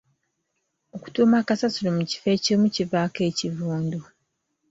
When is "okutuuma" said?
0.95-1.37